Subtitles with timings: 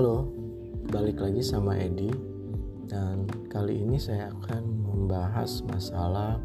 [0.00, 0.32] Halo,
[0.88, 2.08] balik lagi sama Edi
[2.88, 6.40] dan kali ini saya akan membahas masalah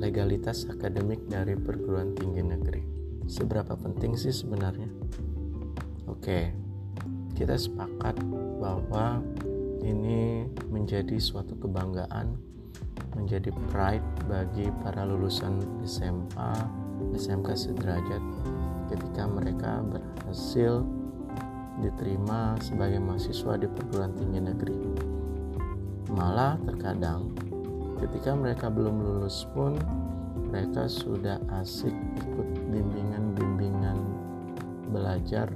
[0.00, 2.80] legalitas akademik dari perguruan tinggi negeri.
[3.28, 4.88] Seberapa penting sih sebenarnya?
[6.08, 6.56] Oke,
[7.36, 8.24] kita sepakat
[8.56, 9.20] bahwa
[9.84, 12.40] ini menjadi suatu kebanggaan,
[13.12, 16.52] menjadi pride bagi para lulusan SMA,
[17.12, 18.24] SMK sederajat
[18.88, 20.88] ketika mereka berhasil
[21.78, 24.78] diterima sebagai mahasiswa di perguruan tinggi negeri.
[26.10, 27.30] Malah terkadang
[28.02, 29.78] ketika mereka belum lulus pun
[30.48, 33.98] mereka sudah asik ikut bimbingan-bimbingan
[34.88, 35.52] belajar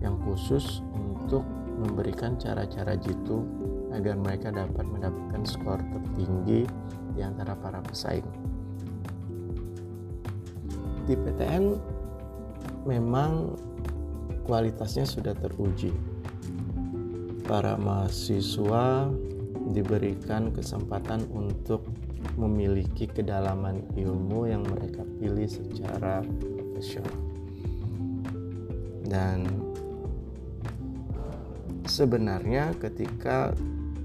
[0.00, 1.44] yang khusus untuk
[1.76, 3.44] memberikan cara-cara jitu
[3.92, 6.64] agar mereka dapat mendapatkan skor tertinggi
[7.12, 8.24] di antara para pesaing.
[11.06, 11.64] Di PTN
[12.88, 13.54] memang
[14.46, 15.90] kualitasnya sudah teruji.
[17.42, 19.10] Para mahasiswa
[19.74, 21.82] diberikan kesempatan untuk
[22.38, 27.18] memiliki kedalaman ilmu yang mereka pilih secara profesional.
[29.06, 29.46] Dan
[31.86, 33.54] sebenarnya ketika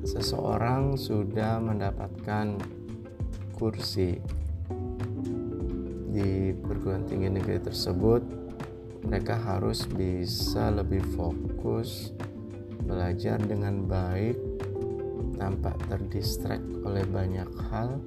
[0.06, 2.58] seseorang sudah mendapatkan
[3.58, 4.18] kursi
[6.12, 8.41] di perguruan tinggi negeri tersebut
[9.06, 12.14] mereka harus bisa lebih fokus
[12.86, 14.38] belajar dengan baik
[15.42, 17.98] tanpa terdistrak oleh banyak hal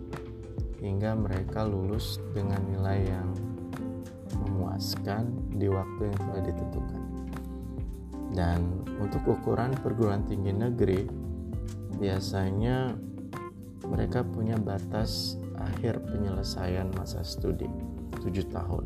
[0.79, 3.31] hingga mereka lulus dengan nilai yang
[4.45, 7.03] memuaskan di waktu yang telah ditentukan.
[8.35, 8.61] Dan
[9.03, 11.07] untuk ukuran perguruan tinggi negeri
[11.99, 12.95] biasanya
[13.87, 17.67] mereka punya batas akhir penyelesaian masa studi
[18.23, 18.85] 7 tahun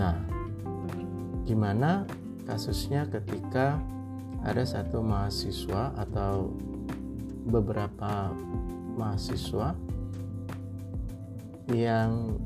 [0.00, 0.16] Nah,
[1.44, 2.08] gimana
[2.48, 3.76] kasusnya ketika
[4.40, 6.56] ada satu mahasiswa atau
[7.44, 8.32] beberapa
[8.96, 9.76] mahasiswa
[11.68, 12.40] yang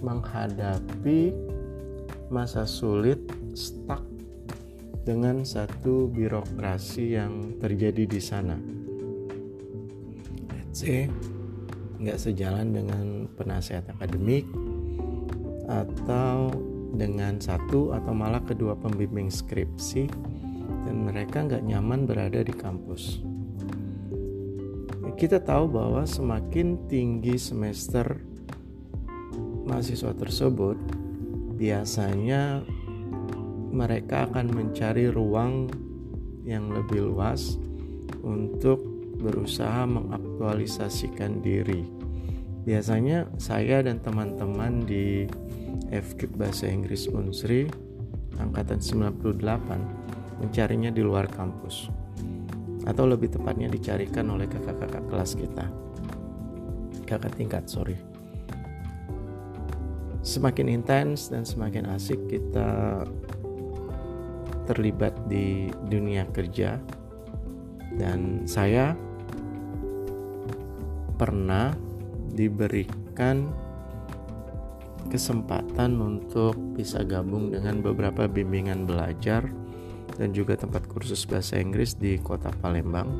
[0.00, 1.36] menghadapi
[2.32, 3.20] masa sulit
[3.52, 4.00] stuck
[5.04, 8.56] dengan satu birokrasi yang terjadi di sana.
[10.48, 11.12] Let's say
[12.00, 14.48] nggak sejalan dengan penasehat akademik
[15.68, 16.48] atau
[17.00, 20.04] dengan satu atau malah kedua pembimbing skripsi
[20.84, 23.24] dan mereka nggak nyaman berada di kampus.
[25.16, 28.20] Kita tahu bahwa semakin tinggi semester
[29.68, 30.80] mahasiswa tersebut,
[31.60, 32.64] biasanya
[33.68, 35.68] mereka akan mencari ruang
[36.48, 37.60] yang lebih luas
[38.24, 38.80] untuk
[39.20, 41.84] berusaha mengaktualisasikan diri.
[42.64, 45.28] Biasanya saya dan teman-teman di
[45.90, 47.66] FKIP Bahasa Inggris Unsri
[48.38, 51.90] angkatan 98 mencarinya di luar kampus.
[52.88, 55.68] Atau lebih tepatnya dicarikan oleh kakak-kakak kelas kita.
[57.04, 57.98] Kakak tingkat sorry.
[60.24, 63.04] Semakin intens dan semakin asik kita
[64.64, 66.80] terlibat di dunia kerja.
[67.90, 68.96] Dan saya
[71.20, 71.74] pernah
[72.32, 73.50] diberikan
[75.10, 79.50] kesempatan untuk bisa gabung dengan beberapa bimbingan belajar
[80.14, 83.10] dan juga tempat kursus bahasa Inggris di kota Palembang.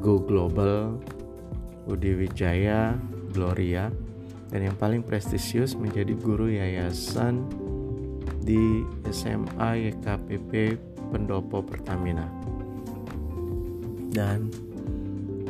[0.00, 0.96] Go Global,
[1.84, 2.96] Udi Wijaya,
[3.36, 3.92] Gloria,
[4.48, 7.44] dan yang paling prestisius menjadi guru yayasan
[8.40, 10.52] di SMA YKPP
[11.12, 12.24] Pendopo Pertamina.
[14.08, 14.48] Dan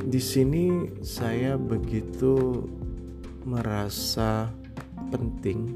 [0.09, 2.67] di sini saya begitu
[3.49, 4.53] merasa
[5.09, 5.73] penting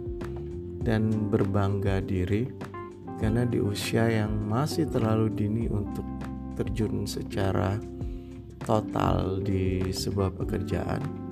[0.84, 2.53] dan berbangga diri
[3.16, 6.04] karena di usia yang masih terlalu dini untuk
[6.60, 7.80] terjun secara
[8.60, 11.22] total di sebuah pekerjaan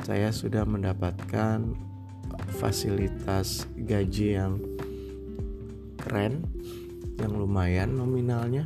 [0.00, 1.90] saya sudah mendapatkan
[2.56, 4.56] fasilitas gaji yang
[6.00, 6.42] keren
[7.20, 8.64] yang lumayan nominalnya.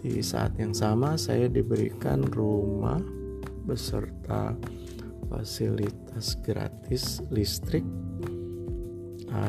[0.00, 3.00] Di saat yang sama saya diberikan rumah
[3.64, 4.56] beserta
[5.34, 7.82] fasilitas gratis listrik,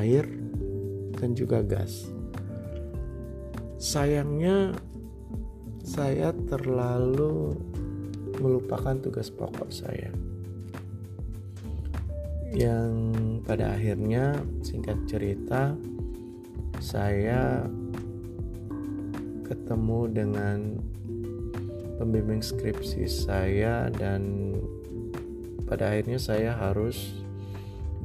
[0.01, 0.25] air,
[1.21, 2.09] dan juga gas.
[3.77, 4.73] Sayangnya,
[5.85, 7.53] saya terlalu
[8.41, 10.09] melupakan tugas pokok saya,
[12.49, 13.13] yang
[13.45, 14.33] pada akhirnya,
[14.65, 15.77] singkat cerita,
[16.81, 17.61] saya
[19.45, 20.81] ketemu dengan
[22.01, 24.51] pembimbing skripsi saya dan
[25.65, 27.25] pada akhirnya saya harus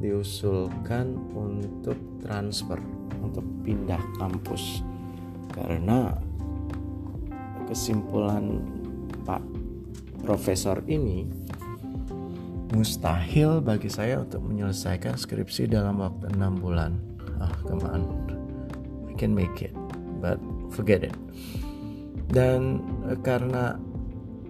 [0.01, 2.81] diusulkan untuk transfer
[3.21, 4.81] untuk pindah kampus
[5.53, 6.17] karena
[7.69, 8.65] kesimpulan
[9.21, 9.45] Pak
[10.25, 11.29] Profesor ini
[12.71, 16.95] mustahil bagi saya untuk menyelesaikan skripsi dalam waktu enam bulan.
[17.41, 18.03] Ah, come on,
[19.11, 19.75] I can make it,
[20.23, 20.39] but
[20.71, 21.15] forget it.
[22.31, 23.75] Dan uh, karena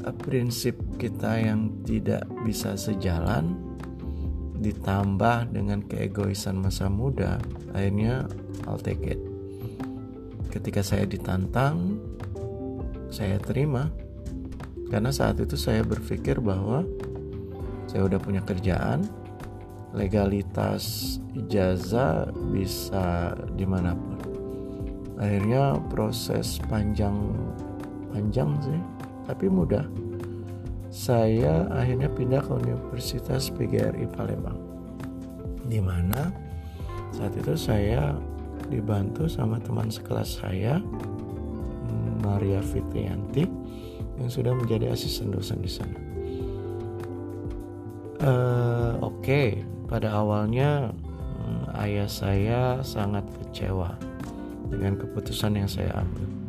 [0.10, 3.54] prinsip kita yang tidak bisa sejalan,
[4.58, 7.38] ditambah dengan keegoisan masa muda,
[7.78, 8.26] akhirnya
[8.66, 9.22] I'll take it.
[10.50, 12.02] Ketika saya ditantang,
[13.14, 13.94] saya terima.
[14.90, 16.84] Karena saat itu saya berpikir bahwa
[17.88, 19.08] saya udah punya kerjaan
[19.92, 24.20] legalitas ijazah bisa di mana pun
[25.20, 27.14] akhirnya proses panjang
[28.16, 28.82] panjang sih
[29.32, 29.88] tapi mudah
[30.92, 34.60] saya akhirnya pindah ke Universitas PGRI Palembang
[35.72, 36.36] di mana
[37.16, 38.12] saat itu saya
[38.68, 40.84] dibantu sama teman sekelas saya
[42.28, 43.48] Maria Fitrianti
[44.20, 45.96] yang sudah menjadi asisten dosen di sana
[48.20, 49.64] uh, oke okay.
[49.88, 50.92] pada awalnya
[51.40, 53.96] um, ayah saya sangat kecewa
[54.68, 56.41] dengan keputusan yang saya ambil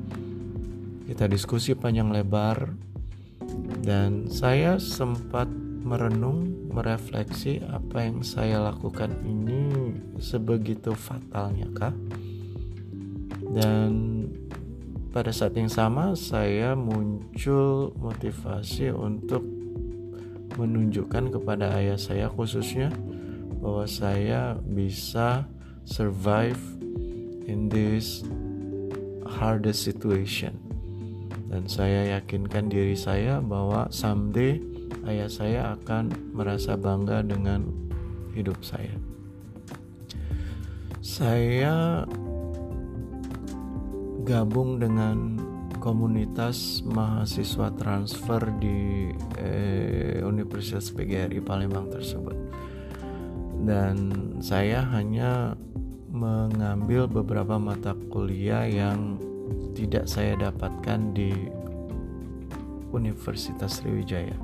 [1.07, 2.71] kita diskusi panjang lebar.
[3.83, 5.51] Dan saya sempat
[5.83, 11.95] merenung merefleksi apa yang saya lakukan ini sebegitu fatalnya kah?
[13.53, 13.91] Dan
[15.13, 19.45] pada saat yang sama saya muncul motivasi untuk
[20.57, 22.89] menunjukkan kepada ayah saya khususnya
[23.61, 25.45] bahwa saya bisa
[25.85, 26.61] survive
[27.45, 28.23] in this
[29.27, 30.62] hardest situation
[31.53, 34.57] dan saya yakinkan diri saya bahwa someday
[35.05, 37.69] ayah saya akan merasa bangga dengan
[38.33, 38.97] hidup saya.
[41.05, 42.09] Saya
[44.25, 45.37] gabung dengan
[45.77, 52.39] komunitas mahasiswa transfer di eh, Universitas PGRI Palembang tersebut.
[53.61, 54.09] Dan
[54.41, 55.53] saya hanya
[56.09, 59.21] mengambil beberapa mata kuliah yang
[59.73, 61.33] tidak saya dapatkan di
[62.93, 64.37] Universitas Sriwijaya.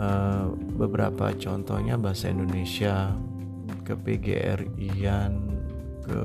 [0.00, 3.12] Uh, beberapa contohnya bahasa Indonesia
[3.84, 5.32] ke PGRI-an
[6.00, 6.22] ke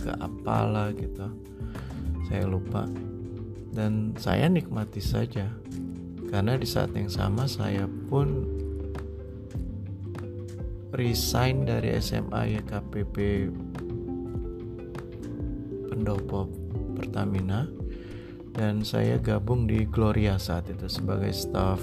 [0.00, 1.26] ke apalah gitu.
[2.30, 2.86] Saya lupa.
[3.74, 5.50] Dan saya nikmati saja.
[6.30, 8.46] Karena di saat yang sama saya pun
[10.96, 13.16] resign dari SMA YKPP
[15.96, 16.52] Pendopo
[16.92, 17.64] Pertamina.
[18.52, 21.80] Dan saya gabung di Gloria saat itu sebagai staff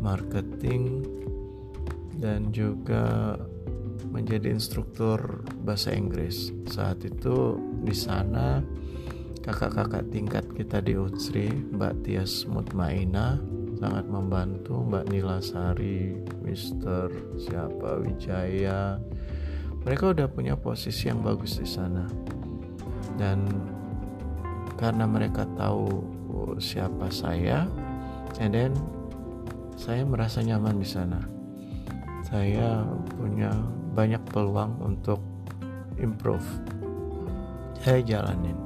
[0.00, 1.04] marketing
[2.16, 3.36] dan juga
[4.08, 6.52] menjadi instruktur bahasa Inggris.
[6.68, 8.64] Saat itu di sana
[9.44, 13.40] kakak-kakak tingkat kita di Utsri Mbak Tias Mutmaina
[13.80, 17.08] sangat membantu Mbak Nila Sari Mister
[17.40, 19.00] siapa Wijaya.
[19.88, 22.27] Mereka udah punya posisi yang bagus di sana
[23.18, 23.44] dan
[24.78, 26.06] karena mereka tahu
[26.62, 27.66] siapa saya
[28.38, 28.72] and then
[29.74, 31.20] saya merasa nyaman di sana.
[32.24, 32.86] Saya
[33.18, 33.50] punya
[33.94, 35.18] banyak peluang untuk
[35.98, 36.46] improve.
[37.82, 38.58] Saya jalanin.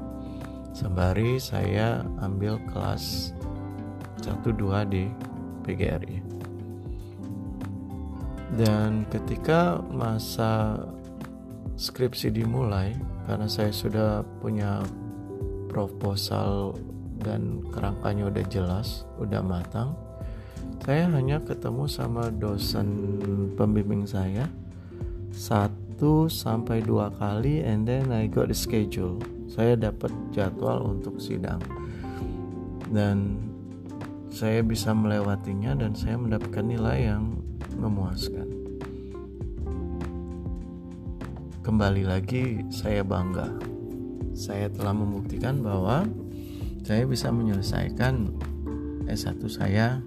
[0.73, 3.37] Sembari saya ambil kelas
[4.25, 5.05] 1-2 di
[5.63, 6.33] PGRI
[8.53, 10.77] dan ketika masa
[11.81, 12.93] skripsi dimulai
[13.33, 14.85] karena saya sudah punya
[15.73, 16.77] proposal
[17.17, 19.97] dan kerangkanya udah jelas udah matang.
[20.85, 22.93] Saya hanya ketemu sama dosen
[23.57, 24.53] pembimbing saya
[25.33, 29.17] satu sampai dua kali and then I got the schedule.
[29.49, 31.65] Saya dapat jadwal untuk sidang.
[32.93, 33.41] Dan
[34.29, 37.41] saya bisa melewatinya dan saya mendapatkan nilai yang
[37.81, 38.62] memuaskan
[41.63, 43.55] kembali lagi saya bangga
[44.35, 46.05] saya telah membuktikan bahwa
[46.83, 48.35] saya bisa menyelesaikan
[49.07, 50.03] S1 saya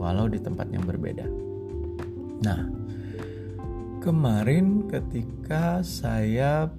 [0.00, 1.28] walau di tempat yang berbeda
[2.40, 2.66] nah
[4.00, 6.72] kemarin ketika saya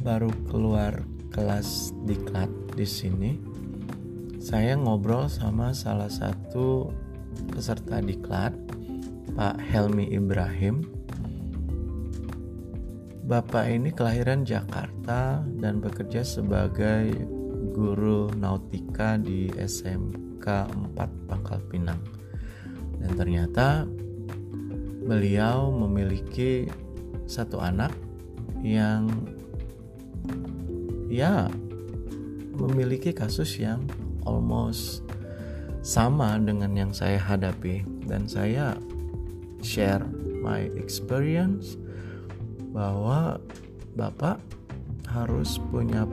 [0.00, 3.32] baru keluar kelas diklat di sini,
[4.40, 6.90] saya ngobrol sama salah satu
[7.52, 8.54] peserta diklat,
[9.36, 10.99] Pak Helmi Ibrahim.
[13.30, 17.14] Bapak ini kelahiran Jakarta dan bekerja sebagai
[17.70, 20.42] guru nautika di SMK
[20.98, 22.02] 4 Pangkal Pinang.
[22.98, 23.86] Dan ternyata
[25.06, 26.66] beliau memiliki
[27.30, 27.94] satu anak
[28.66, 29.06] yang
[31.06, 31.46] ya
[32.58, 33.86] memiliki kasus yang
[34.26, 35.06] almost
[35.86, 38.74] sama dengan yang saya hadapi dan saya
[39.62, 40.02] share
[40.42, 41.79] my experience
[42.70, 43.38] bahwa
[43.98, 44.38] Bapak
[45.10, 46.06] harus punya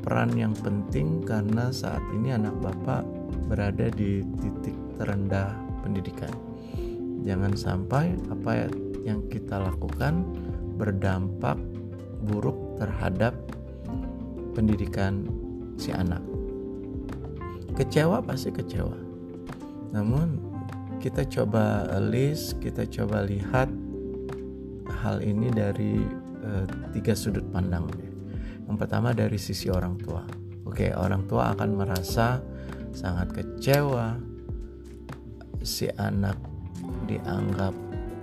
[0.00, 3.04] peran yang penting karena saat ini anak Bapak
[3.50, 6.32] berada di titik terendah pendidikan.
[7.26, 8.70] Jangan sampai apa
[9.04, 10.24] yang kita lakukan
[10.80, 11.60] berdampak
[12.24, 13.36] buruk terhadap
[14.56, 15.28] pendidikan
[15.76, 16.22] si anak.
[17.76, 18.96] Kecewa pasti kecewa.
[19.92, 20.40] Namun
[21.00, 23.68] kita coba list, kita coba lihat
[25.00, 26.04] hal ini dari
[26.44, 27.88] uh, tiga sudut pandang.
[28.68, 30.22] Yang pertama dari sisi orang tua.
[30.68, 32.38] Oke, orang tua akan merasa
[32.94, 34.14] sangat kecewa
[35.64, 36.38] si anak
[37.10, 37.74] dianggap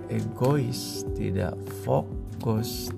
[0.08, 1.54] egois, tidak
[1.84, 2.88] fokus,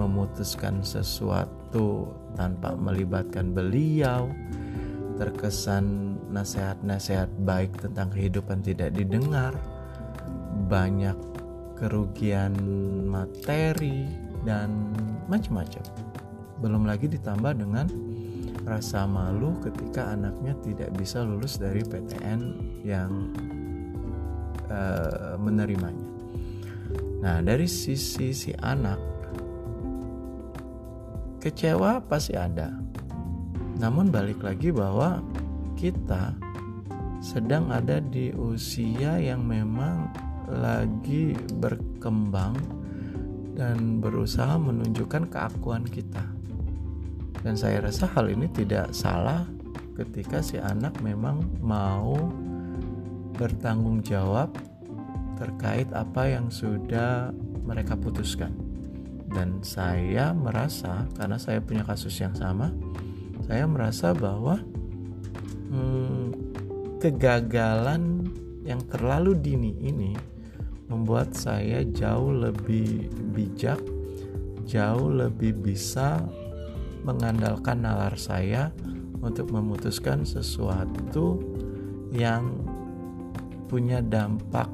[0.00, 4.28] memutuskan sesuatu tanpa melibatkan beliau
[5.16, 9.56] terkesan nasihat-nasihat baik tentang kehidupan tidak didengar
[10.68, 11.16] banyak
[11.76, 12.56] kerugian
[13.06, 14.08] materi
[14.42, 14.92] dan
[15.28, 15.84] macam-macam
[16.60, 17.86] belum lagi ditambah dengan
[18.64, 22.40] rasa malu ketika anaknya tidak bisa lulus dari PTN
[22.82, 23.30] yang
[24.66, 26.08] uh, menerimanya.
[27.22, 28.98] Nah, dari sisi si anak
[31.46, 32.74] Kecewa pasti ada.
[33.78, 35.22] Namun balik lagi bahwa
[35.78, 36.34] kita
[37.22, 40.10] sedang ada di usia yang memang
[40.50, 42.54] lagi berkembang
[43.56, 46.22] dan berusaha menunjukkan keakuan kita.
[47.40, 49.46] Dan saya rasa hal ini tidak salah
[49.96, 52.30] ketika si anak memang mau
[53.36, 54.52] bertanggung jawab
[55.36, 57.32] terkait apa yang sudah
[57.64, 58.52] mereka putuskan
[59.36, 62.72] dan saya merasa karena saya punya kasus yang sama
[63.44, 64.56] saya merasa bahwa
[65.70, 66.32] hmm,
[67.02, 68.32] kegagalan
[68.64, 70.16] yang terlalu dini ini
[70.86, 73.82] membuat saya jauh lebih bijak
[74.66, 76.26] jauh lebih bisa
[77.06, 78.74] mengandalkan nalar saya
[79.22, 81.38] untuk memutuskan sesuatu
[82.10, 82.50] yang
[83.70, 84.66] punya dampak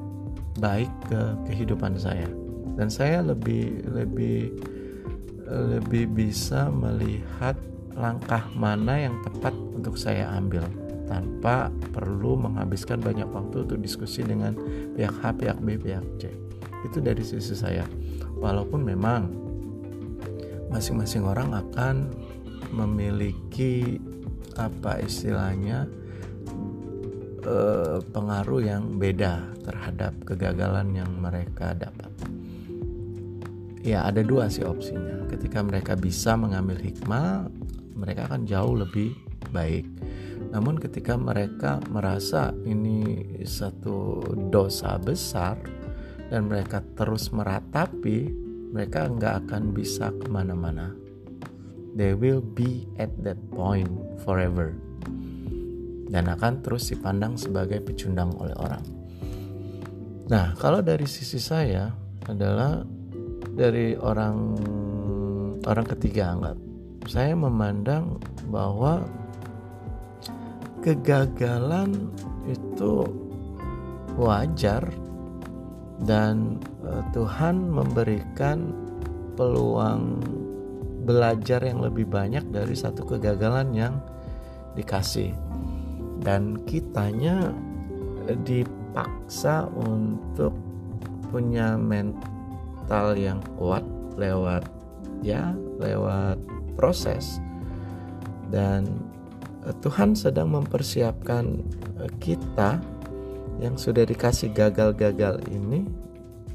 [0.57, 2.25] baik ke kehidupan saya.
[2.73, 4.49] Dan saya lebih lebih
[5.45, 7.53] lebih bisa melihat
[7.93, 10.65] langkah mana yang tepat untuk saya ambil
[11.09, 14.55] tanpa perlu menghabiskan banyak waktu untuk diskusi dengan
[14.95, 16.31] pihak H, pihak B, pihak C.
[16.87, 17.87] Itu dari sisi saya.
[18.39, 19.21] Walaupun memang
[20.73, 22.09] masing-masing orang akan
[22.73, 24.01] memiliki
[24.57, 25.85] apa istilahnya
[27.45, 32.09] eh, pengaruh yang beda terhadap kegagalan yang mereka dapat
[33.83, 37.51] ya ada dua sih opsinya ketika mereka bisa mengambil hikmah
[37.93, 39.11] mereka akan jauh lebih
[39.51, 39.83] baik
[40.53, 44.21] namun ketika mereka merasa ini satu
[44.53, 45.57] dosa besar
[46.29, 48.29] dan mereka terus meratapi
[48.69, 50.93] mereka nggak akan bisa ke mana-mana.
[51.97, 53.89] They will be at that point
[54.21, 54.77] forever.
[56.13, 58.85] Dan akan terus dipandang sebagai pecundang oleh orang.
[60.29, 61.89] Nah kalau dari sisi saya
[62.29, 62.85] adalah
[63.57, 64.37] dari orang
[65.65, 66.57] orang ketiga anggap.
[67.09, 69.05] Saya memandang bahwa
[70.83, 72.11] kegagalan
[72.43, 73.07] itu
[74.19, 74.83] wajar
[76.03, 78.75] dan uh, Tuhan memberikan
[79.39, 80.19] peluang
[81.07, 83.95] belajar yang lebih banyak dari satu kegagalan yang
[84.75, 85.31] dikasih.
[86.23, 87.51] Dan kitanya
[88.47, 90.55] dipaksa untuk
[91.27, 93.83] punya mental yang kuat
[94.15, 94.63] lewat
[95.19, 96.39] ya lewat
[96.79, 97.43] proses.
[98.47, 99.12] Dan
[99.71, 101.43] Tuhan sedang mempersiapkan
[102.01, 102.83] uh, kita
[103.63, 105.87] yang sudah dikasih gagal-gagal ini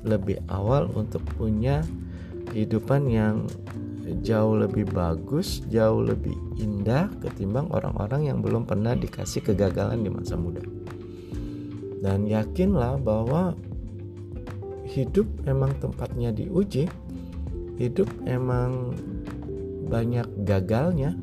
[0.04, 1.80] lebih awal untuk punya
[2.52, 3.48] kehidupan yang
[4.24, 10.36] jauh lebih bagus, jauh lebih indah ketimbang orang-orang yang belum pernah dikasih kegagalan di masa
[10.36, 10.64] muda.
[11.98, 13.52] Dan yakinlah bahwa
[14.88, 16.88] hidup emang tempatnya diuji
[17.76, 18.96] hidup emang
[19.86, 21.14] banyak gagalnya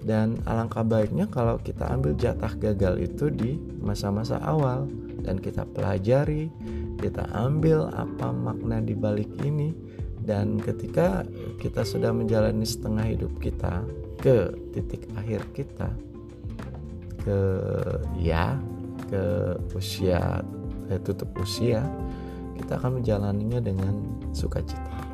[0.00, 4.88] dan alangkah baiknya kalau kita ambil jatah gagal itu di masa-masa awal.
[5.20, 6.48] Dan kita pelajari,
[6.96, 9.76] kita ambil apa makna di balik ini.
[10.20, 11.28] Dan ketika
[11.60, 13.84] kita sudah menjalani setengah hidup kita
[14.20, 15.88] ke titik akhir kita
[17.24, 17.40] ke
[18.20, 18.56] ya
[19.08, 20.44] ke usia
[20.92, 21.84] eh, tutup usia
[22.56, 23.96] kita akan menjalaninya dengan
[24.36, 25.09] sukacita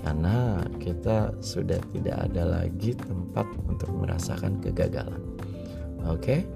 [0.00, 5.20] karena kita sudah tidak ada lagi tempat untuk merasakan kegagalan.
[6.08, 6.48] Oke,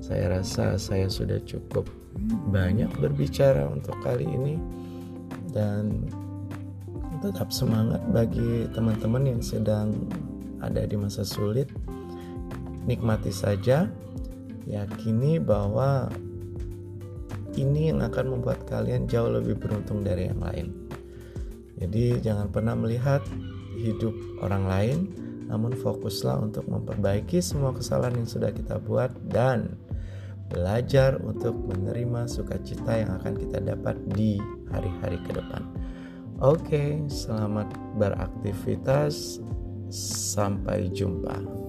[0.00, 1.84] saya rasa saya sudah cukup
[2.48, 4.56] banyak berbicara untuk kali ini,
[5.52, 6.08] dan
[7.20, 9.94] tetap semangat bagi teman-teman yang sedang
[10.58, 11.70] ada di masa sulit.
[12.82, 13.86] Nikmati saja,
[14.66, 16.10] yakini bahwa
[17.54, 20.81] ini yang akan membuat kalian jauh lebih beruntung dari yang lain.
[21.82, 23.26] Jadi jangan pernah melihat
[23.74, 24.98] hidup orang lain,
[25.50, 29.74] namun fokuslah untuk memperbaiki semua kesalahan yang sudah kita buat dan
[30.46, 34.38] belajar untuk menerima sukacita yang akan kita dapat di
[34.70, 35.66] hari-hari ke depan.
[36.38, 39.42] Oke, selamat beraktivitas.
[39.92, 41.61] Sampai jumpa.